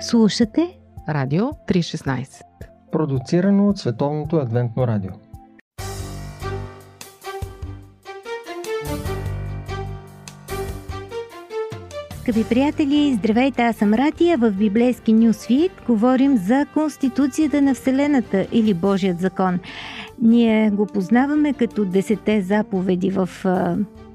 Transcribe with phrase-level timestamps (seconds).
[0.00, 2.42] Слушате Радио 316
[2.92, 5.10] Продуцирано от Световното адвентно радио
[12.20, 14.38] Скъпи приятели, здравейте, аз съм Ратия.
[14.38, 19.58] В библейски Нюсвит говорим за Конституцията на Вселената или Божият закон.
[20.22, 23.28] Ние го познаваме като десете заповеди в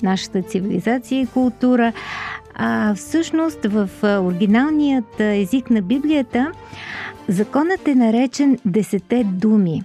[0.04, 1.93] нашата цивилизация и култура,
[2.54, 6.52] а всъщност в оригиналният език на Библията
[7.27, 9.84] законът е наречен Десете думи.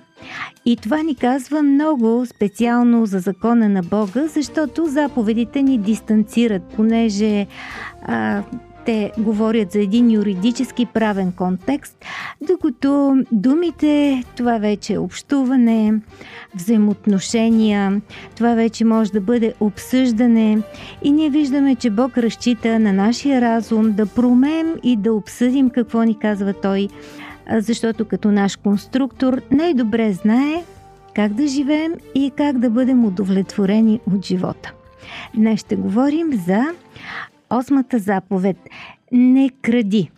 [0.64, 7.46] И това ни казва много специално за закона на Бога, защото заповедите ни дистанцират, понеже
[8.02, 8.42] а,
[8.86, 12.04] те говорят за един юридически правен контекст,
[12.48, 15.94] докато думите, това вече е общуване,
[16.54, 18.00] взаимоотношения,
[18.36, 20.58] това вече може да бъде обсъждане
[21.02, 26.02] и ние виждаме, че Бог разчита на нашия разум да промеем и да обсъдим какво
[26.02, 26.88] ни казва Той,
[27.50, 30.64] защото като наш конструктор най-добре знае
[31.14, 34.72] как да живеем и как да бъдем удовлетворени от живота.
[35.34, 36.64] Днес ще говорим за
[37.50, 38.56] осмата заповед
[39.12, 40.10] Не кради.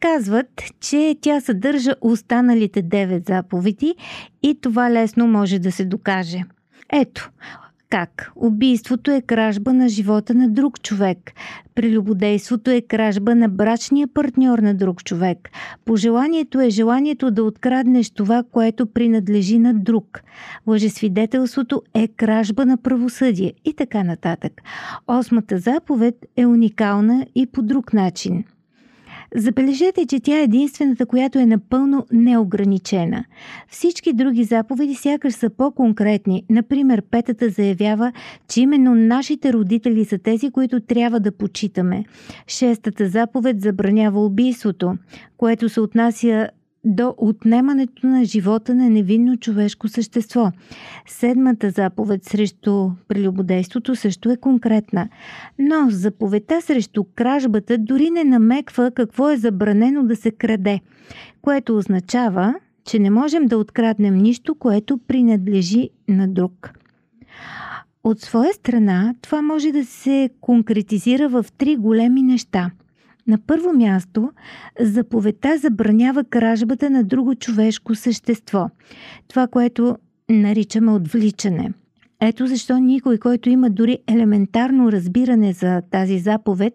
[0.00, 3.94] Казват, че тя съдържа останалите девет заповеди
[4.42, 6.42] и това лесно може да се докаже.
[6.92, 7.30] Ето,
[7.90, 8.32] как?
[8.36, 11.32] Убийството е кражба на живота на друг човек.
[11.74, 15.50] Прелюбодейството е кражба на брачния партньор на друг човек.
[15.84, 20.20] Пожеланието е желанието да откраднеш това, което принадлежи на друг.
[20.66, 24.52] Лъжесвидетелството е кражба на правосъдие и така нататък.
[25.08, 28.44] Осмата заповед е уникална и по друг начин–
[29.36, 33.24] Забележете, че тя е единствената, която е напълно неограничена.
[33.68, 36.44] Всички други заповеди сякаш са по-конкретни.
[36.50, 38.12] Например, петата заявява,
[38.48, 42.04] че именно нашите родители са тези, които трябва да почитаме.
[42.46, 44.94] Шестата заповед забранява убийството,
[45.36, 46.48] което се отнася
[46.84, 50.52] до отнемането на живота на невинно човешко същество.
[51.06, 55.08] Седмата заповед срещу прелюбодейството също е конкретна.
[55.58, 60.80] Но заповедта срещу кражбата дори не намеква какво е забранено да се краде,
[61.42, 62.54] което означава,
[62.84, 66.70] че не можем да откраднем нищо, което принадлежи на друг.
[68.04, 72.70] От своя страна, това може да се конкретизира в три големи неща–
[73.28, 74.30] на първо място,
[74.80, 78.70] заповедта забранява кражбата на друго човешко същество.
[79.28, 79.96] Това, което
[80.30, 81.72] наричаме отвличане.
[82.20, 86.74] Ето защо никой, който има дори елементарно разбиране за тази заповед,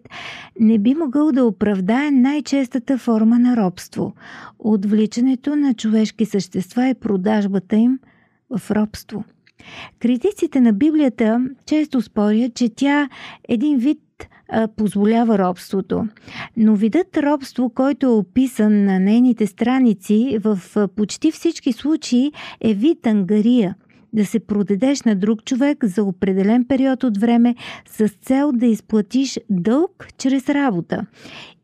[0.60, 4.14] не би могъл да оправдае най-честата форма на робство.
[4.58, 7.98] Отвличането на човешки същества и продажбата им
[8.58, 9.24] в робство.
[9.98, 13.08] Критиците на Библията често спорят, че тя е
[13.48, 13.98] един вид
[14.76, 16.08] позволява робството.
[16.56, 20.58] Но видът робство, който е описан на нейните страници, в
[20.96, 23.74] почти всички случаи е вид ангария–
[24.14, 27.54] да се продадеш на друг човек за определен период от време
[27.88, 31.06] с цел да изплатиш дълг чрез работа.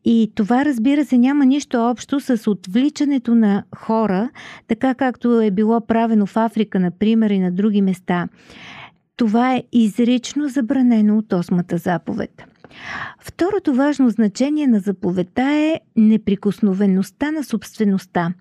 [0.05, 4.29] И това, разбира се, няма нищо общо с отвличането на хора,
[4.67, 8.27] така както е било правено в Африка, например, и на други места.
[9.15, 12.50] Това е изрично забранено от осмата заповед.
[13.19, 18.33] Второто важно значение на заповедта е неприкосновеността на собствеността.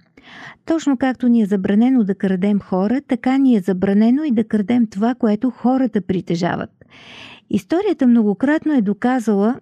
[0.64, 4.86] Точно както ни е забранено да крадем хора, така ни е забранено и да крадем
[4.86, 6.70] това, което хората притежават.
[7.50, 9.60] Историята многократно е доказала,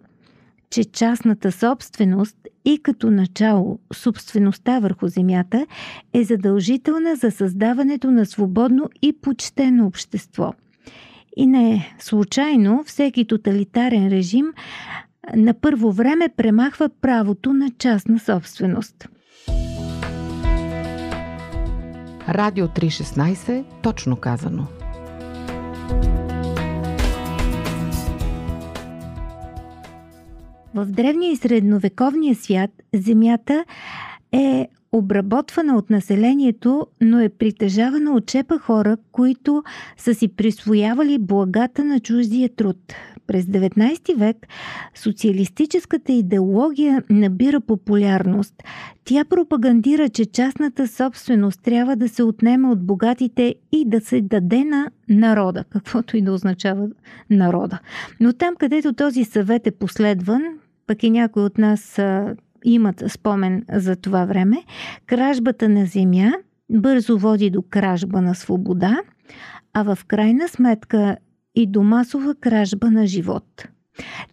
[0.71, 5.67] че частната собственост и като начало собствеността върху земята
[6.13, 10.55] е задължителна за създаването на свободно и почтено общество–
[11.39, 14.47] и не случайно всеки тоталитарен режим
[15.37, 19.09] на първо време премахва правото на частна собственост.
[22.29, 24.67] Радио 316, точно казано.
[30.75, 33.65] В древния и средновековния свят земята
[34.33, 39.63] е обработвана от населението, но е притежавана от чепа хора, които
[39.97, 42.77] са си присвоявали благата на чуждия труд.
[43.27, 44.47] През 19 век
[44.95, 48.55] социалистическата идеология набира популярност.
[49.05, 54.65] Тя пропагандира, че частната собственост трябва да се отнема от богатите и да се даде
[54.65, 56.89] на народа, каквото и да означава
[57.31, 57.79] народа.
[58.21, 60.43] Но там, където този съвет е последван,
[60.87, 62.01] пък и някой от нас
[62.65, 64.65] имат спомен за това време,
[65.07, 66.33] кражбата на земя
[66.71, 68.97] бързо води до кражба на свобода,
[69.75, 71.17] а в крайна сметка
[71.55, 73.69] и до масова кражба на живот.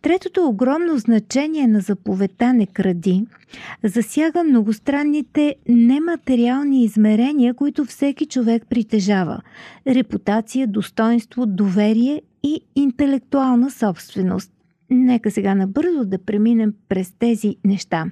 [0.01, 3.25] Третото огромно значение на заповедта не кради
[3.83, 9.42] засяга многостранните нематериални измерения, които всеки човек притежава–
[9.88, 14.55] репутация, достоинство, доверие и интелектуална собственост.
[14.90, 18.06] Нека сега набързо да преминем през тези неща.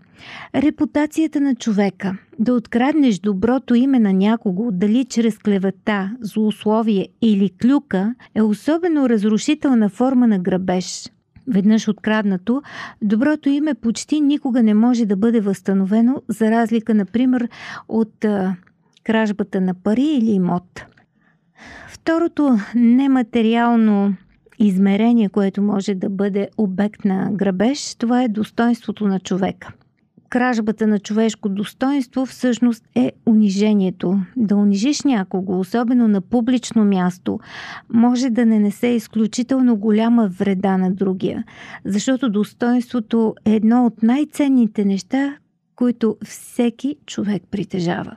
[0.56, 2.18] Репутацията на човека.
[2.40, 9.90] Да откраднеш доброто име на някого, дали чрез клевета, злоусловие или клюка, е особено разрушителна
[9.90, 11.12] форма на грабеж.
[11.48, 12.62] Веднъж откраднато,
[13.02, 17.50] доброто име почти никога не може да бъде възстановено, за разлика, например,
[17.88, 18.56] от а,
[19.04, 20.86] кражбата на пари или имот.
[21.88, 24.14] Второто нематериално
[24.68, 29.74] измерение, което може да бъде обект на грабеж, това е достоинството на човека.
[30.30, 34.20] Кражбата на човешко достоинство всъщност е унижението.
[34.38, 37.40] Да унижиш някого, особено на публично място,
[37.94, 41.44] може да не несе изключително голяма вреда на другия,
[41.86, 45.38] защото достоинството е едно от най-ценните неща,
[45.76, 48.16] които всеки човек притежава.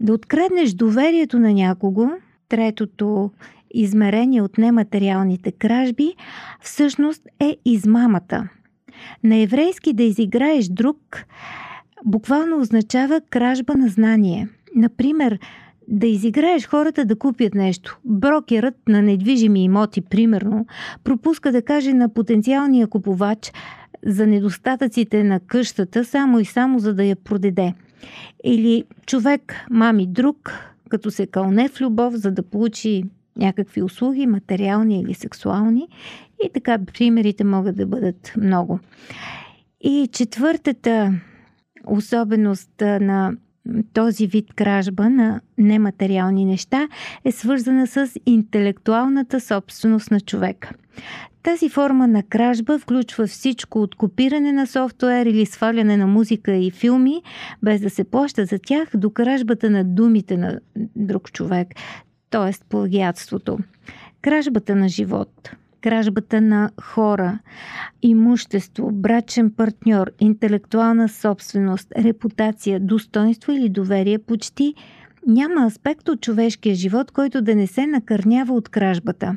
[0.00, 2.08] Да откраднеш доверието на някого,
[2.48, 3.30] третото
[3.74, 6.14] измерение от нематериалните кражби,
[6.60, 8.48] всъщност е измамата.
[9.24, 11.24] На еврейски да изиграеш друг
[12.04, 14.48] буквално означава кражба на знание.
[14.74, 15.38] Например,
[15.88, 17.98] да изиграеш хората да купят нещо.
[18.04, 20.66] Брокерът на недвижими имоти, примерно,
[21.04, 23.52] пропуска да каже на потенциалния купувач
[24.06, 27.74] за недостатъците на къщата, само и само за да я продаде.
[28.44, 30.52] Или човек мами друг,
[30.88, 33.04] като се кълне в любов, за да получи
[33.36, 35.88] някакви услуги, материални или сексуални.
[36.44, 38.80] И така примерите могат да бъдат много.
[39.80, 41.14] И четвъртата
[41.86, 43.32] особеност на
[43.92, 46.88] този вид кражба на нематериални неща
[47.24, 50.70] е свързана с интелектуалната собственост на човека.
[51.42, 56.70] Тази форма на кражба включва всичко от копиране на софтуер или сваляне на музика и
[56.70, 57.22] филми,
[57.62, 60.60] без да се плаща за тях, до кражбата на думите на
[60.96, 61.68] друг човек
[62.34, 62.64] т.е.
[62.68, 63.58] плагиатството.
[64.22, 65.50] Кражбата на живот,
[65.80, 67.38] кражбата на хора,
[68.02, 74.74] имущество, брачен партньор, интелектуална собственост, репутация, достоинство или доверие почти
[75.26, 79.36] няма аспект от човешкия живот, който да не се накърнява от кражбата.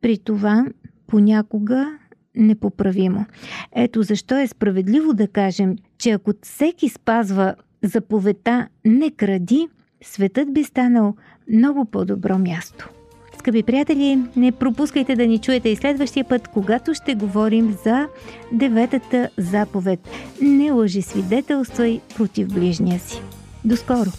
[0.00, 0.66] При това
[1.06, 1.98] понякога
[2.34, 3.26] непоправимо.
[3.72, 9.68] Ето защо е справедливо да кажем, че ако всеки спазва заповедта не кради,
[10.04, 11.14] светът би станал
[11.52, 12.88] много по-добро място.
[13.38, 18.08] Скъпи приятели, не пропускайте да ни чуете и следващия път, когато ще говорим за
[18.52, 20.00] деветата заповед.
[20.42, 23.22] Не лъжи свидетелствай против ближния си.
[23.64, 24.10] До скоро!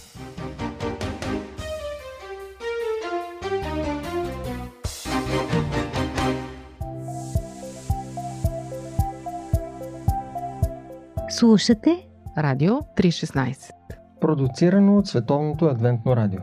[11.29, 13.84] Слушате Радио 316
[14.25, 16.39] Продуцирано от Световното адвентно радио.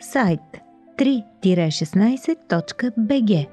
[0.00, 0.40] Сайт
[0.98, 3.48] 3-16.bg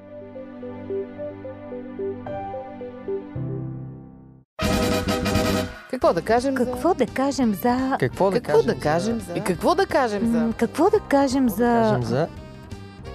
[5.90, 6.94] Какво да кажем Какво за...
[6.94, 7.96] да кажем за...
[8.00, 9.26] Какво да Какво кажем да кажем за...
[9.26, 9.32] за...
[9.38, 10.52] И какво да кажем за...
[10.58, 11.64] Какво да кажем Какво за...
[11.64, 12.28] да кажем за...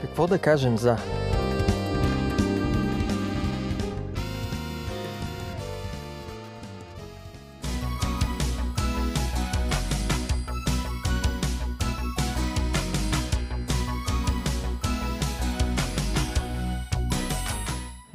[0.01, 0.97] Какво да кажем за...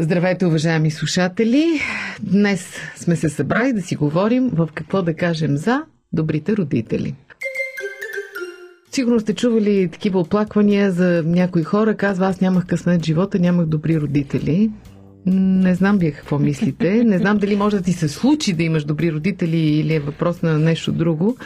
[0.04, 1.80] Здравейте, уважаеми слушатели!
[2.22, 5.82] Днес сме се събрали да си говорим в какво да кажем за
[6.12, 7.14] добрите родители.
[8.92, 11.96] Сигурно сте чували такива оплаквания за някои хора.
[11.96, 14.70] Казва, аз нямах късмет живота, нямах добри родители.
[15.26, 17.04] Не знам вие какво мислите.
[17.04, 20.42] Не знам дали може да ти се случи да имаш добри родители или е въпрос
[20.42, 21.36] на нещо друго.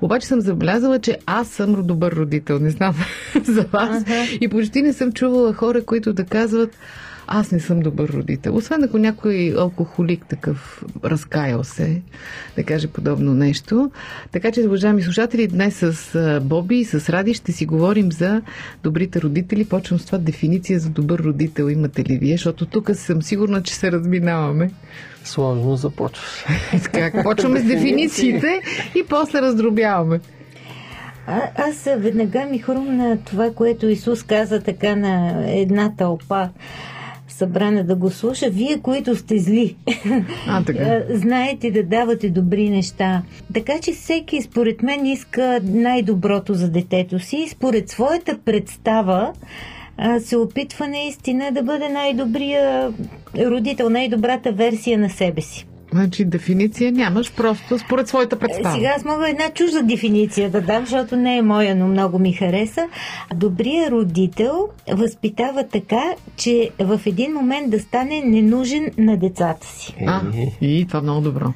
[0.00, 2.58] Обаче съм забелязала, че аз съм добър родител.
[2.58, 2.94] Не знам
[3.44, 4.02] за вас.
[4.02, 4.24] Ага.
[4.40, 6.76] И почти не съм чувала хора, които да казват
[7.32, 8.56] аз не съм добър родител.
[8.56, 12.02] Освен ако някой алкохолик такъв разкаял се,
[12.56, 13.90] да каже подобно нещо.
[14.32, 18.42] Така че, уважаеми слушатели, днес с Боби и с Ради ще си говорим за
[18.82, 19.64] добрите родители.
[19.64, 21.68] Почвам с това дефиниция за добър родител.
[21.68, 22.32] Имате ли вие?
[22.32, 24.70] Защото тук съм сигурна, че се разминаваме.
[25.24, 26.44] Сложно започваш.
[26.92, 28.60] Как почваме с дефинициите
[28.94, 30.20] и после раздробяваме.
[31.26, 36.48] А, аз веднага ми хрумна това, което Исус каза така на една тълпа
[37.32, 38.50] събрана да го слуша.
[38.50, 39.76] Вие, които сте зли,
[40.48, 40.82] А, така.
[40.82, 43.22] а, знаете да давате добри неща.
[43.54, 47.46] Така че всеки, според мен, иска най-доброто за детето си.
[47.50, 49.32] Според своята представа,
[50.20, 52.92] се опитва наистина да бъде най-добрия
[53.38, 55.66] родител, най-добрата версия на себе си.
[55.92, 58.74] Значи дефиниция нямаш, просто според своята представа.
[58.74, 62.32] Сега аз мога една чужда дефиниция да дам, защото не е моя, но много ми
[62.32, 62.88] хареса.
[63.34, 66.02] Добрият родител възпитава така,
[66.36, 69.94] че в един момент да стане ненужен на децата си.
[70.06, 70.20] А,
[70.60, 71.52] и това много добро.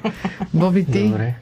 [0.53, 1.03] Боби, ти?
[1.03, 1.33] Добре.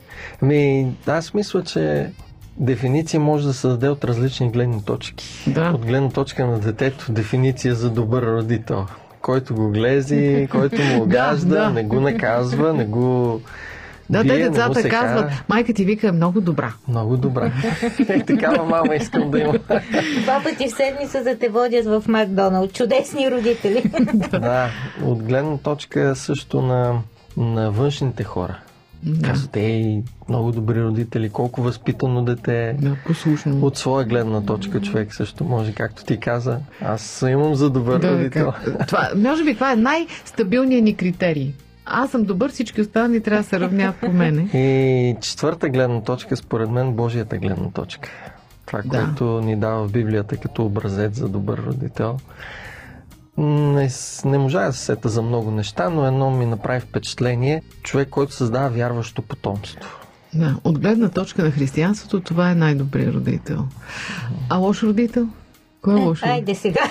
[0.42, 2.10] Ами, аз мисля, че
[2.58, 5.26] дефиниция може да се даде от различни гледни точки.
[5.48, 5.72] Да.
[5.76, 8.86] От гледна точка на детето, дефиниция за добър родител.
[9.24, 11.70] Който го глези, който му огажда, да.
[11.70, 13.42] не го наказва, не го
[14.10, 15.44] Да, те децата казват, кара.
[15.50, 16.74] майка ти вика е много добра.
[16.88, 17.52] Много добра.
[18.10, 19.54] Е, такава мама искам да има.
[20.24, 22.74] Два пъти в седмица те водят в Макдоналд.
[22.74, 23.84] Чудесни родители.
[24.32, 24.70] да,
[25.04, 27.00] от гледна точка също на,
[27.38, 28.60] на външните хора.
[29.06, 29.98] Да, Казват, ей,
[30.30, 32.76] много добри родители, колко възпитано дете.
[32.80, 33.60] да послушно.
[33.62, 38.12] От своя гледна точка човек също може, както ти каза, аз имам за добър Да,
[38.12, 38.52] родител.
[38.56, 41.54] как- това, може би това е най-стабилният ни критерий.
[41.86, 44.42] Аз съм добър, всички останали трябва да се равняват по мене.
[44.54, 48.10] И четвърта гледна точка, според мен, Божията гледна точка.
[48.66, 48.90] Това, Да.
[48.90, 52.18] което ни дава в Библията като образец за добър родител.
[53.38, 53.90] Не,
[54.26, 57.62] не можа да се сета за много неща, но едно ми направи впечатление.
[57.84, 59.80] Човек, който създава вярващо потомство.
[60.34, 63.66] Да, от гледна точка на християнството, това е най-добрият родител.
[64.50, 65.28] А лош родител?
[65.82, 66.34] Кой е лош родител?
[66.36, 66.90] Айде сега.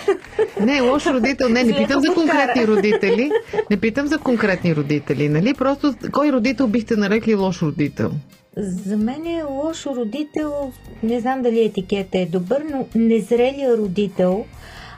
[0.61, 1.49] Не, лош родител.
[1.49, 3.31] Не, не питам за конкретни родители.
[3.71, 5.55] Не питам за конкретни родители, нали?
[5.55, 8.11] Просто кой родител бихте нарекли лош родител?
[8.57, 10.73] За мен е лошо родител,
[11.03, 14.45] не знам дали етикета е добър, но незрелия родител,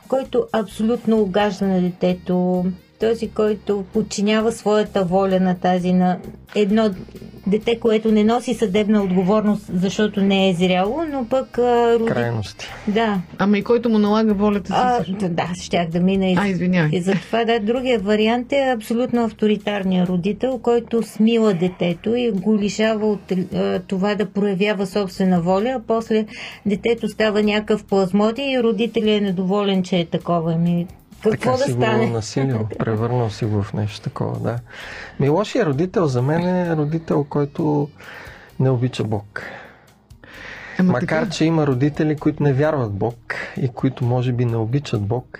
[0.08, 2.64] който абсолютно угажда на детето,
[3.00, 6.18] този, който подчинява своята воля на тази на
[6.54, 6.90] едно
[7.46, 12.10] дете, което не носи съдебна отговорност, защото не е зряло, но пък а, роди...
[12.10, 12.66] Крайности.
[12.88, 14.72] Да, Ама и който му налага волята си.
[14.76, 15.12] а, също.
[15.12, 16.90] да, да, щях да мина и А, извинявай.
[16.92, 23.06] и затова да, другия вариант е абсолютно авторитарния родител, който смила детето и го лишава
[23.06, 26.26] от е, това да проявява собствена воля, а после
[26.66, 30.56] детето става някакъв плазмоди и родителя е недоволен, че е такова.
[30.56, 30.86] Ми,
[31.30, 32.06] какво така да си стане?
[32.06, 34.58] го насилил, превърнал си го в нещо такова, да.
[35.20, 37.88] Ми лошия родител за мен е родител, който
[38.60, 39.42] не обича Бог.
[40.78, 43.16] Ама Макар, така, че има родители, които не вярват Бог
[43.56, 45.38] и които може би не обичат Бог,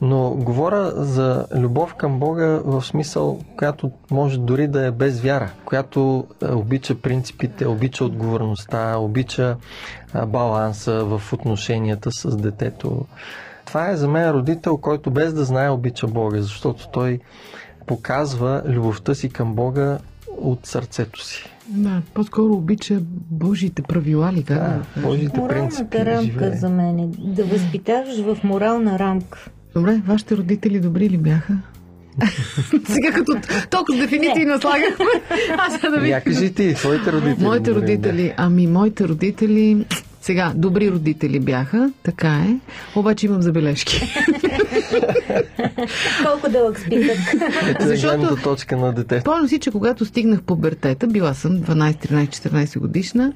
[0.00, 5.50] но говоря за любов към Бога в смисъл, която може дори да е без вяра,
[5.64, 9.56] която е, обича принципите, обича отговорността, обича
[10.26, 13.06] баланса в отношенията с детето.
[13.72, 17.18] Това е за мен родител, който без да знае обича Бога, защото той
[17.86, 19.98] показва любовта си към Бога
[20.40, 21.50] от сърцето си.
[21.68, 22.98] да, по-скоро обича
[23.30, 24.42] Божиите правила ли?
[24.42, 24.82] Как да?
[25.02, 26.56] Божите принципи Моралната да рамка живее.
[26.56, 29.50] за мен е да възпитаваш в морална рамка.
[29.74, 31.58] Добре, вашите родители добри ли бяха?
[32.88, 33.36] Сега като
[33.70, 35.06] толкова дефиниции наслагахме,
[35.58, 36.10] аз да ви...
[36.10, 37.44] Я кажи ти, твоите родители.
[37.44, 39.86] Моите родители, ами моите родители,
[40.22, 42.56] сега, добри родители бяха, така е,
[42.96, 44.00] обаче имам забележки.
[46.24, 47.18] Колко дълъг списък.
[47.80, 49.20] Защото- гледната точка на детето.
[49.20, 53.32] Спомням си, че когато стигнах пубертета, била съм 12, 13, 14 годишна,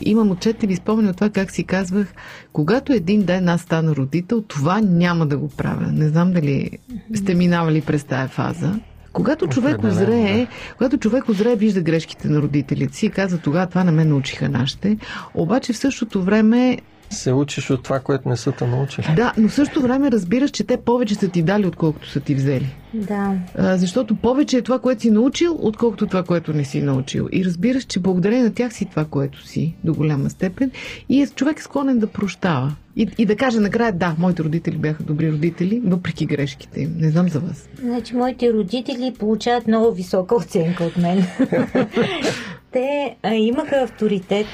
[0.00, 2.14] имам отчетливи спомени от това как си казвах,
[2.52, 5.92] когато един ден аз стана родител, това няма да го правя.
[5.92, 6.70] Не знам дали
[7.14, 8.80] сте минавали през тая фаза.
[9.14, 13.66] Когато човек Определено, озрее, когато човек озрее, вижда грешките на родителите си и казва, тогава
[13.66, 14.98] това не ме научиха нашите.
[15.34, 16.78] Обаче в същото време
[17.14, 19.06] Се учиш от това, което не са те научили.
[19.16, 22.34] да, но в същото време разбираш, че те повече са ти дали, отколкото са ти
[22.34, 22.74] взели.
[22.94, 23.32] да.
[23.58, 27.28] А, защото повече е това, което си научил, отколкото това, което не си научил.
[27.32, 30.70] И разбираш, че благодарение на тях си това, което си до голяма степен.
[31.08, 32.74] И е, човек е склонен да прощава.
[32.96, 36.94] И, и да каже накрая, да, моите родители бяха добри родители, въпреки грешките им.
[36.98, 37.68] Не знам за вас.
[37.82, 41.26] Значи, моите родители получават много висока оценка от мен.
[42.72, 44.46] Те а, имаха авторитет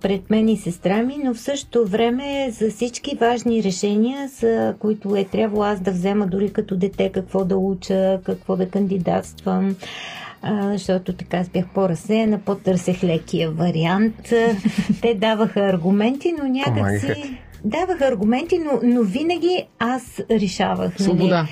[0.00, 5.16] пред мен и сестра ми, но в същото време за всички важни решения, за които
[5.16, 9.76] е трябвало аз да взема дори като дете какво да уча, какво да кандидатствам,
[10.42, 14.16] а, защото така аз бях по-разсеяна, по-търсех лекия вариант.
[15.02, 17.14] Те даваха аргументи, но някак Помагаха
[17.56, 17.62] си...
[17.62, 17.68] ти.
[17.68, 20.98] Давах аргументи, но, но винаги аз решавах.
[20.98, 21.02] нали?
[21.02, 21.46] Свобода.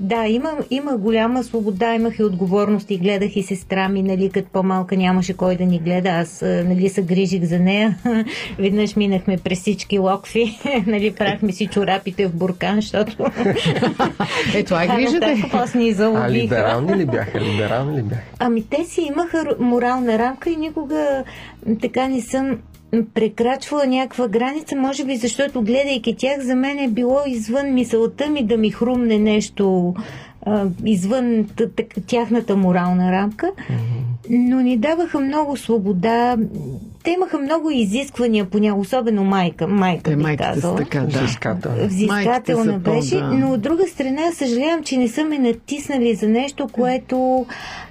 [0.00, 4.48] Да, има, има голяма свобода, имах и отговорност и гледах и сестра ми, нали, като
[4.52, 7.98] по-малка нямаше кой да ни гледа, аз нали, се грижих за нея.
[8.58, 13.16] Веднъж минахме през всички локви, нали, правихме си чорапите в буркан, защото...
[14.54, 15.34] Е, това е грижата.
[15.50, 17.40] После ни А либерални ли бяха?
[17.40, 18.22] Либерални ли бяха?
[18.38, 21.24] Ами те си имаха морална рамка и никога
[21.80, 22.58] така не съм
[23.14, 28.44] прекрачвала някаква граница, може би защото гледайки тях, за мен е било извън мисълта ми
[28.44, 29.94] да ми хрумне нещо
[30.42, 31.46] а, извън
[32.06, 33.50] тяхната морална рамка,
[34.30, 36.36] но ни даваха много свобода.
[37.02, 40.76] Те имаха много изисквания поня, особено майка, майка Те би казала.
[40.76, 41.18] така, да.
[41.86, 43.32] Взискателна беше, по- да.
[43.32, 47.46] но от друга страна съжалявам, че не са ме натиснали за нещо, което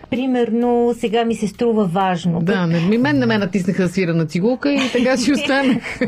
[0.09, 2.39] примерно сега ми се струва важно.
[2.41, 5.99] Да, не, ми мен не ме натиснаха да свира на цигулка и така си останах.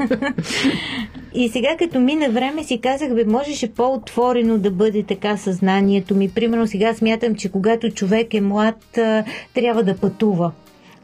[1.33, 6.29] И сега като мина време си казах, бе, можеше по-отворено да бъде така съзнанието ми.
[6.29, 8.99] Примерно сега смятам, че когато човек е млад,
[9.53, 10.51] трябва да пътува.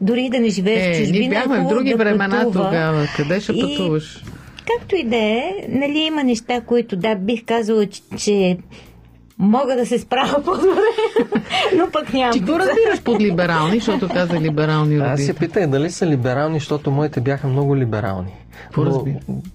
[0.00, 1.18] Дори да не живее в Е, чужбина.
[1.20, 2.64] ние бяхме в други да времена пътува.
[2.64, 3.06] тогава.
[3.16, 4.22] Къде ще И- пътуваш?
[4.68, 8.56] Както и да е, нали има неща, които да, бих казала, че, че
[9.38, 10.80] мога да се справя по-добре,
[11.76, 12.32] но пък няма.
[12.32, 15.36] Ти какво разбираш под либерални, защото каза либерални Аз се родители?
[15.38, 18.32] питах дали са либерални, защото моите бяха много либерални.
[18.76, 19.04] Но,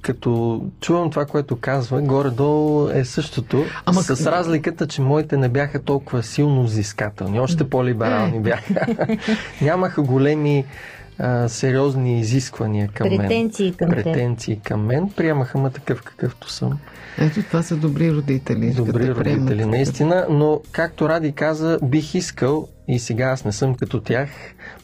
[0.02, 5.38] като чувам това, което казва, горе-долу е същото, Ама Ама с как- разликата, че моите
[5.38, 8.40] не бяха толкова силно взискателни, още по-либерални Е.
[8.40, 8.74] бяха.
[9.62, 10.66] Нямаха големи
[11.20, 13.18] а, сериозни изисквания към мен.
[13.18, 13.96] Претенции към теб.
[13.96, 15.10] Претенции към мен.
[15.10, 16.80] Приемаха ме такъв какъвто съм.
[17.18, 18.72] Ето това са добри родители.
[18.72, 24.00] Добри родители, наистина, но както Ради каза, бих искал и сега аз не съм като
[24.00, 24.30] тях,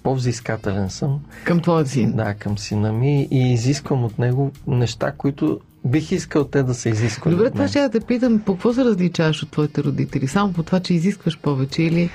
[0.03, 2.11] по-взискателен съм, Към твоя син.
[2.11, 6.89] да, към сина ми и изисквам от него неща, които бих искал те да се
[6.89, 7.33] изискват.
[7.33, 10.27] Добре, това ще я те питам, по какво се различаваш от твоите родители?
[10.27, 12.09] Само по това, че изискваш повече или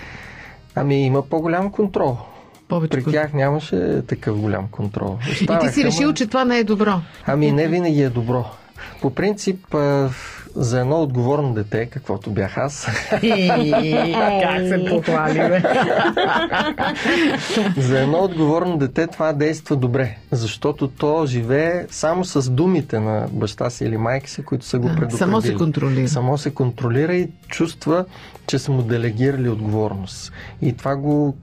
[0.74, 2.16] Ами има по-голям контрол.
[2.68, 2.90] повече?
[2.94, 5.18] При тях нямаше такъв голям контрол.
[5.32, 7.00] И ти си решил, ме- че това не е добро.
[7.26, 8.44] Ами не винаги е добро.
[9.00, 9.74] По принцип,
[10.54, 13.20] за едно отговорно дете, каквото бях аз, как
[14.68, 15.62] се похвали, бе?
[17.80, 23.70] за едно отговорно дете това действа добре, защото то живее само с думите на баща
[23.70, 25.18] си или майка си, които са го предупредили.
[25.18, 26.08] само се контролира.
[26.08, 28.04] Само се контролира и чувства,
[28.46, 30.32] че са му делегирали отговорност.
[30.62, 31.36] И това го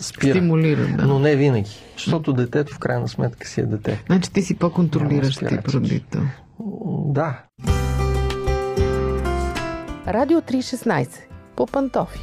[0.00, 0.34] спира.
[0.34, 1.06] Стимулира, да.
[1.06, 1.70] Но не винаги.
[1.96, 4.02] Защото детето в крайна сметка си е дете.
[4.06, 6.22] Значи ти си по-контролиращ тип родител.
[7.06, 7.38] Да.
[10.08, 11.08] Радио 316
[11.56, 12.20] по пантофи.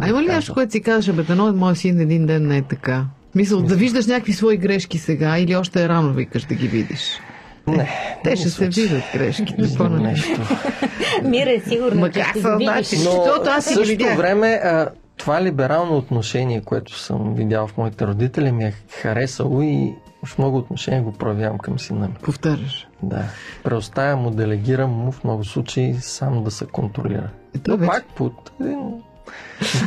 [0.00, 2.62] А има ли нещо, което си казваш, бе, дано моят син един ден не е
[2.62, 3.04] така?
[3.34, 7.20] Мисъл, да виждаш някакви свои грешки сега или още е рано викаш да ги видиш?
[7.66, 7.88] Не.
[8.24, 8.68] Те не ще се
[9.14, 9.54] грешките.
[9.58, 10.02] Виждам по-нататък.
[10.02, 10.40] нещо.
[11.24, 12.66] Мира е сигурна, Ма че как ще го видиш.
[12.66, 12.96] значи?
[12.96, 17.76] Но Защото аз си ги същото време а, това либерално отношение, което съм видял в
[17.76, 19.92] моите родители, ми е харесало и
[20.24, 22.14] в много отношения го проявявам към сина ми.
[22.22, 22.88] Повтаряш.
[23.02, 23.22] Да.
[23.64, 27.28] Преоставям му, делегирам му в много случаи сам да се контролира.
[27.56, 27.90] Ето Но вече.
[27.90, 28.78] пак под един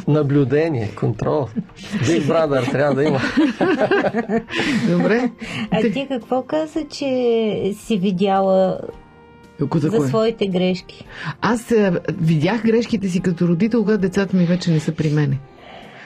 [0.08, 1.48] наблюдение, контрол.
[1.80, 3.20] Big Brother трябва да има.
[4.90, 5.32] Добре.
[5.72, 7.06] А ти какво каза, че
[7.76, 8.80] си видяла
[9.60, 10.08] Колко за за кое?
[10.08, 11.06] своите грешки?
[11.42, 15.38] Аз е, видях грешките си като родител, когато децата ми вече не са при мене.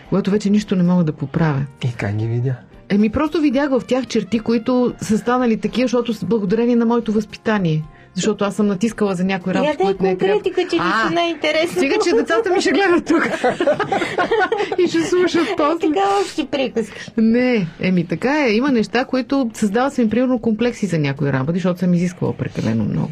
[0.10, 1.66] Когато вече нищо не мога да поправя.
[1.86, 2.56] И как ги видя?
[2.92, 7.12] Еми, просто видях в тях черти, които са станали такива, защото с благодарение на моето
[7.12, 7.84] възпитание.
[8.14, 10.34] Защото аз съм натискала за някой Я работа, дай които не е трябва.
[10.34, 11.78] конкретика, че А, са най-интересни.
[11.78, 13.28] Стига, че децата ми ще гледат тук.
[14.80, 15.80] и ще слушат после.
[15.80, 17.02] Така общи приказки.
[17.18, 18.52] Не, еми така е.
[18.52, 22.84] Има неща, които създават се им примерно комплекси за някои работи, защото съм изисквала прекалено
[22.84, 23.12] много.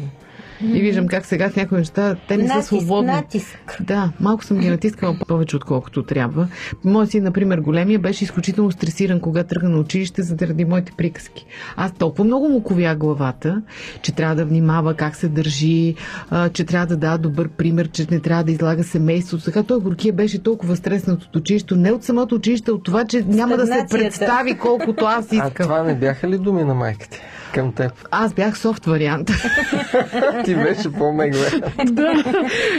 [0.62, 3.12] И виждам как сега в някои неща те не са Натиск, свободни.
[3.12, 3.76] натиск.
[3.80, 6.48] Да, малко съм ги натискала повече, отколкото трябва.
[6.84, 11.46] Моят си, например, големия беше изключително стресиран, когато тръгна на училище, заради моите приказки.
[11.76, 13.62] Аз толкова много му ковя главата,
[14.02, 15.94] че трябва да внимава как се държи,
[16.30, 19.44] а, че трябва да дава добър пример, че не трябва да излага семейството.
[19.44, 23.24] Така той горкия беше толкова стреснат от училището, не от самото училище, от това, че
[23.26, 25.50] няма да се представи колкото аз А искам.
[25.52, 27.20] това не бяха ли думи на майките
[27.52, 27.92] към теб?
[28.10, 29.26] Аз бях софт вариант.
[30.44, 31.46] Ти беше по-мегле.
[31.84, 32.12] да,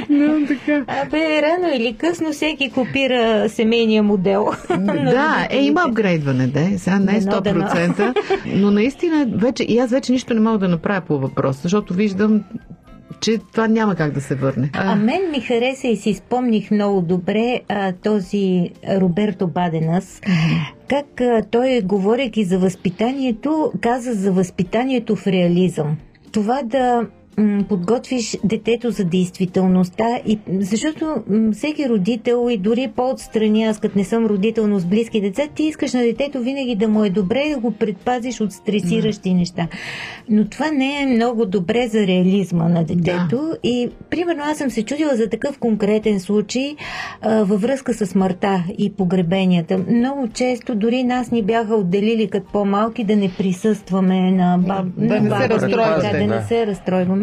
[0.09, 0.83] но така.
[0.87, 4.47] Абе, рано или късно всеки копира семейния модел.
[5.11, 6.79] Да, е, има апгрейдване, да.
[6.79, 10.67] Сега не е Дано, 100%, но наистина вече, и аз вече нищо не мога да
[10.67, 12.43] направя по въпроса, защото виждам,
[13.21, 14.69] че това няма как да се върне.
[14.73, 20.21] А мен ми хареса и си спомних много добре а, този Роберто Баденас,
[20.91, 25.97] как той, говорейки за възпитанието, каза за възпитанието в реализъм.
[26.31, 27.07] Това да
[27.69, 30.19] подготвиш детето за действителността.
[30.25, 34.85] И, защото м- всеки родител и дори по-отстрани, аз като не съм родител, но с
[34.85, 38.51] близки деца, ти искаш на детето винаги да му е добре да го предпазиш от
[38.51, 39.33] стресиращи mm.
[39.33, 39.67] неща.
[40.29, 43.37] Но това не е много добре за реализма на детето.
[43.37, 43.57] Да.
[43.63, 46.75] И, примерно, аз съм се чудила за такъв конкретен случай
[47.21, 49.77] а, във връзка с смъртта и погребенията.
[49.77, 54.85] Много често дори нас ни бяха отделили като по-малки да не присъстваме на баб...
[54.97, 56.07] Да, на не се разстройвате.
[56.07, 57.20] Да, да, да не се разстройваме.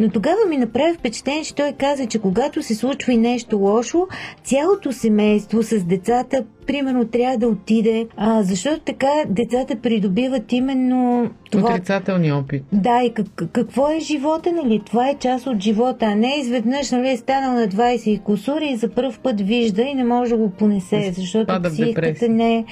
[0.00, 4.06] Но тогава ми направи впечатление, че той каза, че когато се случва и нещо лошо,
[4.44, 11.70] цялото семейство с децата примерно трябва да отиде, а, защото така децата придобиват именно това.
[11.70, 12.64] Отрицателни опит.
[12.72, 14.82] Да, и как, какво е живота, нали?
[14.86, 18.66] Това е част от живота, а не изведнъж, нали, е станал на 20 и косури
[18.66, 22.64] и за първ път вижда и не може да го понесе, защото психиката не е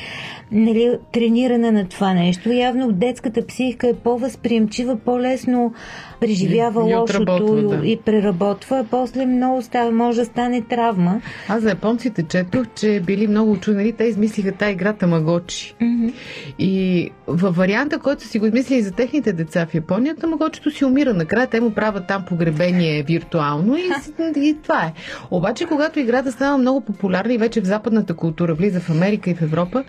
[0.52, 2.52] нали, тренирана на това нещо.
[2.52, 5.74] Явно детската психика е по-възприемчива, по-лесно
[6.20, 7.86] преживява и, лошото и, да.
[7.86, 11.20] и преработва, а после много става, може да стане травма.
[11.48, 15.74] Аз за японците четох, че били много учени, те измислиха тази игра Тамагочи.
[15.80, 16.12] Mm-hmm.
[16.58, 21.14] И във варианта, който си го измислили за техните деца в Япония, Тамагочито си умира.
[21.14, 23.90] Накрая те му правят там погребение виртуално и,
[24.36, 24.92] и това е.
[25.30, 29.34] Обаче, когато играта става много популярна и вече в западната култура влиза в Америка и
[29.34, 29.84] в Европа,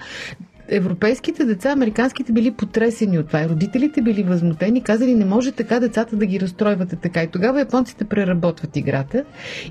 [0.72, 3.42] европейските деца, американските били потресени от това.
[3.42, 7.24] И родителите били възмутени, казали не може така децата да ги разстройвате така.
[7.24, 9.24] И тогава японците преработват играта.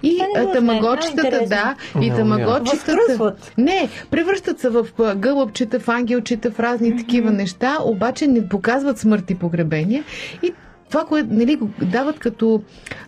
[0.02, 3.34] И не, тамагочетата, да, и тамагочетата.
[3.58, 4.86] Не, превръщат се в
[5.16, 10.04] гълъбчета, в ангелчета, в разни такива неща, обаче не показват смърт и погребения.
[10.42, 10.52] И
[10.90, 12.62] това, което нали, дават като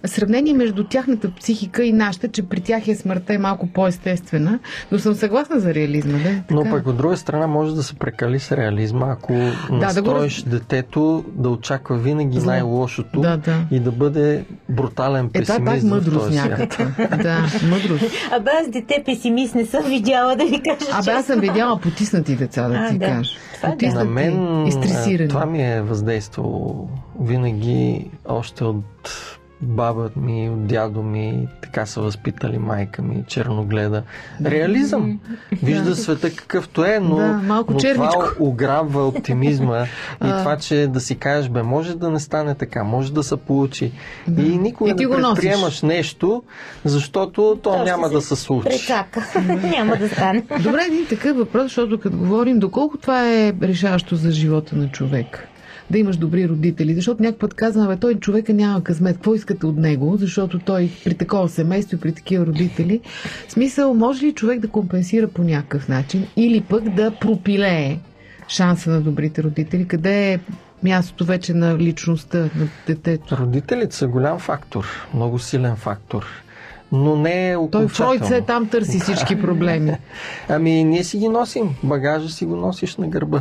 [0.04, 4.58] сравнение между тяхната психика и нашата, че при тях е смъртта е малко по-естествена,
[4.92, 6.18] но съм съгласна за реализма.
[6.18, 6.24] Да?
[6.24, 6.42] Така.
[6.50, 10.50] Но пък от друга страна може да се прекали с реализма, ако да, настроиш да
[10.50, 10.56] го...
[10.56, 12.46] детето да очаква винаги Зле.
[12.46, 13.64] най-лошото да, да.
[13.70, 15.50] и да бъде брутален песимист.
[15.50, 16.84] Е, това е пак мъдрост някаква.
[17.16, 18.04] да, мъдрост.
[18.32, 20.90] Абе аз дете песимист не съм видяла да ви кажа.
[20.92, 23.30] Абе аз съм видяла потиснати деца, да ти кажа.
[23.62, 26.88] Потиснати На мен и това ми е въздействало
[27.20, 27.71] винаги
[28.24, 34.02] още от баба ми, от дядо ми, така са възпитали майка ми, черногледа.
[34.44, 35.20] Реализъм.
[35.62, 39.84] Вижда света какъвто е, но, да, малко но това ограбва оптимизма
[40.24, 43.36] и това, че да си кажеш, бе, може да не стане така, може да се
[43.36, 43.92] получи.
[44.28, 44.42] Да.
[44.42, 46.42] И никога и не предприемаш нещо,
[46.84, 48.68] защото то, то няма да се случи.
[48.68, 49.26] Пречака.
[49.76, 50.42] няма да стане.
[50.62, 55.48] Добре, един такъв въпрос, защото като говорим, доколко това е решаващо за живота на човек?
[55.92, 56.94] Да имаш добри родители.
[56.94, 59.16] Защото някой път казваме, той човека няма късмет.
[59.16, 60.16] Какво искате от него?
[60.16, 63.00] Защото той при такова семейство и при такива родители.
[63.48, 67.98] Смисъл, може ли човек да компенсира по някакъв начин или пък да пропилее
[68.48, 69.88] шанса на добрите родители?
[69.88, 70.38] Къде е
[70.82, 73.36] мястото вече на личността на детето?
[73.36, 76.26] Родителите са голям фактор, много силен фактор
[76.92, 77.88] но не е окончателно.
[77.88, 79.92] Той Фройд се там търси всички проблеми.
[80.48, 83.40] ами ние си ги носим, багажа си го носиш на гърба.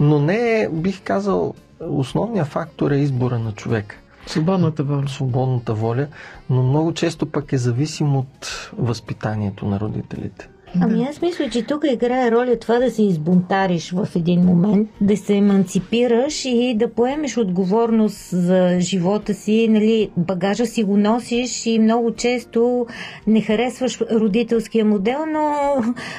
[0.00, 4.02] Но не е, бих казал, основният фактор е избора на човек.
[4.26, 5.08] Свободната воля.
[5.08, 6.06] Свободната воля,
[6.50, 10.48] но много често пък е зависим от възпитанието на родителите.
[10.80, 15.16] Ами аз мисля, че тук играе роля това да се избунтариш в един момент, да
[15.16, 19.68] се еманципираш и да поемеш отговорност за живота си.
[19.70, 22.86] Нали, багажа си го носиш и много често
[23.26, 25.54] не харесваш родителския модел, но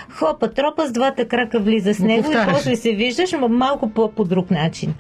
[0.10, 4.52] хопа, тропа с двата крака влиза с него и после се виждаш, малко по-по друг
[4.52, 4.94] начин.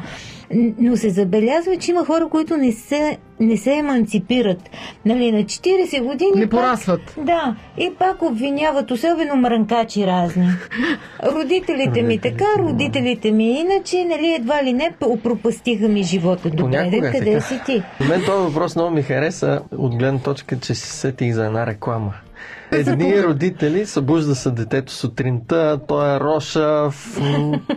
[0.79, 4.69] Но се забелязва, че има хора, които не се, не се еманципират.
[5.05, 6.31] Нали, на 40 години.
[6.35, 7.01] Не порасват.
[7.15, 7.55] Пак, да.
[7.77, 10.47] И пак обвиняват, особено мрънкачи разни.
[11.23, 16.49] Родителите ми така, родителите ми иначе, нали, едва ли не пропастиха ми живота.
[16.49, 17.41] Добре, де, къде така.
[17.41, 17.83] си ти?
[18.09, 22.13] Мен този въпрос много ми хареса от гледна точка, че си сетих за една реклама.
[22.71, 26.89] Едни родители събужда се детето сутринта, той е роша,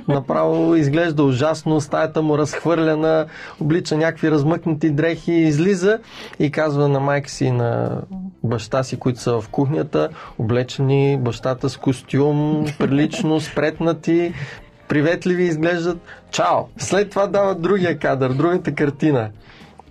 [0.09, 3.27] направо изглежда ужасно, стаята му разхвърлена,
[3.61, 5.99] облича някакви размъкнати дрехи, излиза
[6.39, 8.01] и казва на майка си и на
[8.45, 14.35] баща си, които са в кухнята, облечени, бащата с костюм, прилично, спретнати,
[14.89, 15.99] приветливи изглеждат.
[16.31, 16.59] Чао!
[16.77, 19.31] След това дава другия кадър, другата картина.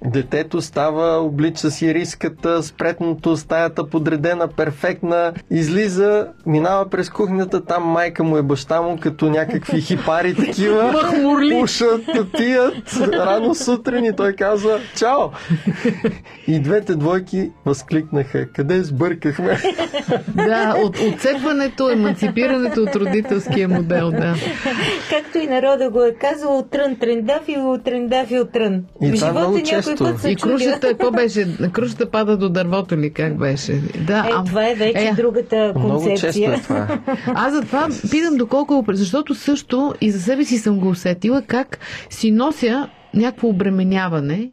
[0.06, 8.24] Детето става, облича си риската, спретното, стаята подредена, перфектна, излиза, минава през кухнята, там майка
[8.24, 11.12] му е баща му, като някакви хипари такива.
[11.60, 12.02] Пушат,
[12.38, 12.74] пият
[13.14, 15.30] рано сутрин и той казва Чао!
[16.48, 18.48] И двете двойки възкликнаха.
[18.52, 19.58] Къде сбъркахме?
[20.28, 24.36] Да, от отцепването, емансипирането от родителския модел, да.
[25.10, 28.84] Както и народа го е казал, от трън трендафил, от трендафил трън.
[29.02, 30.54] И това много често се И чудя.
[30.54, 31.58] крушата, какво беше?
[31.72, 33.10] Крушата пада до дървото ли?
[33.10, 33.74] Как беше?
[33.98, 36.54] Да, Е, а- това е вече е, другата Много често концепция.
[36.54, 37.00] е това.
[37.28, 41.80] Аз затова питам доколко е защото също и за себе си съм го усетила как
[42.10, 44.52] си нося някакво обременяване.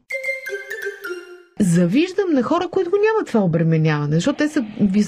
[1.61, 4.65] Завиждам на хора, които го нямат това обременяване, защото те са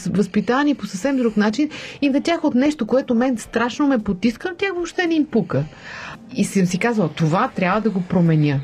[0.09, 1.71] възпитани по съвсем друг начин
[2.03, 5.27] и на тях от нещо, което мен страшно ме потиска, на тях въобще не им
[5.27, 5.65] пука.
[6.35, 8.61] И съм си казвала, това трябва да го променя.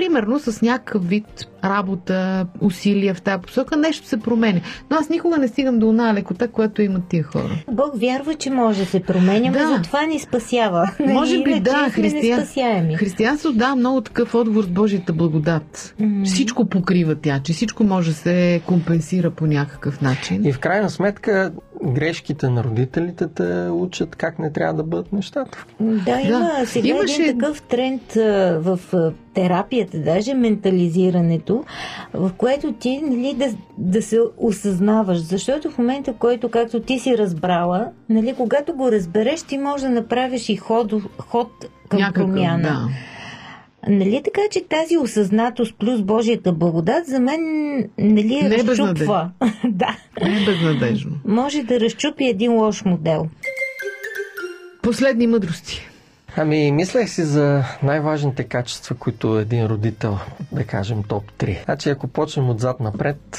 [0.00, 2.20] Примерно с някакъв вид работа,
[2.60, 4.60] усилия в тази посока, нещо се променя.
[4.90, 7.50] Но аз никога не стигам до една лекота, която имат тия хора.
[7.70, 9.68] Бог вярва, че може да се променяме, Да.
[9.68, 10.90] затова ни спасява.
[11.00, 12.94] Нали, Може би Иначе да, християн...
[12.94, 15.94] християнството да много такъв отговор с Божията благодат.
[16.00, 16.24] М.
[16.24, 20.44] Всичко покрива тя, че всичко може да се компенсира по някакъв начин.
[20.44, 21.52] И в крайна сметка
[21.84, 25.64] грешките на родителите те учат как не трябва да бъдат нещата.
[25.80, 26.66] Да, има Да.
[26.66, 28.02] сега Имаше- един такъв тренд
[28.56, 28.78] в
[29.34, 31.49] терапията, даже ментализирането,
[32.14, 33.46] в което ти нали, да,
[33.78, 35.18] да се осъзнаваш.
[35.18, 39.82] Защото в момента, в който, както ти си разбрала, нали, когато го разбереш, ти можеш
[39.82, 41.50] да направиш и ход, ход
[41.88, 42.62] към Някакъв, промяна.
[42.62, 42.88] да.
[43.88, 47.40] Нали така, че тази осъзнатост плюс Божията благодат за мен
[47.98, 49.30] нали, Не е разчупва.
[49.68, 49.96] да.
[50.22, 51.12] Не е безнадежно.
[51.24, 53.26] Може да разчупи един лош модел.
[54.82, 55.89] Последни мъдрости.
[56.36, 60.18] Ами, мислех си за най-важните качества, които един родител,
[60.52, 61.64] да кажем топ 3.
[61.64, 63.38] Значи, ако почнем отзад напред,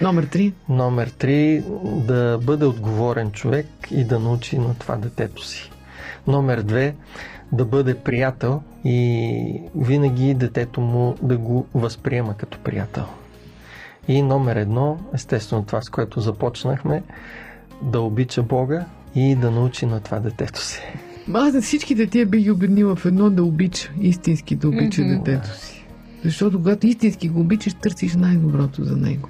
[0.00, 0.52] Номер 3.
[0.68, 1.62] номер 3
[2.06, 5.70] да бъде отговорен човек и да научи на това детето си.
[6.26, 6.94] Номер 2
[7.52, 13.04] да бъде приятел и винаги детето му да го възприема като приятел.
[14.08, 17.02] И номер едно, естествено това, с което започнахме,
[17.82, 20.82] да обича Бога и да научи на това детето си.
[21.34, 25.10] Аз на всичките тия би ги обеднила в едно да обича, истински да обича Мгм.
[25.14, 25.86] детето си.
[26.24, 29.28] Защото когато истински го обичаш, търсиш най-доброто за него.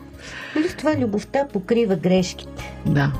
[0.55, 2.75] Плюс това любовта покрива грешките.
[2.87, 3.13] Да.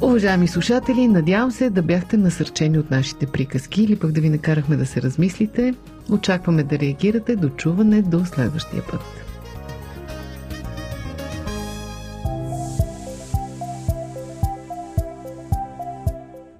[0.00, 4.76] Уважаеми слушатели, надявам се да бяхте насърчени от нашите приказки или пък да ви накарахме
[4.76, 5.74] да се размислите.
[6.10, 7.36] Очакваме да реагирате.
[7.36, 9.00] До чуване до следващия път.